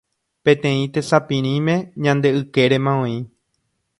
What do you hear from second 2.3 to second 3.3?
ykérema oĩ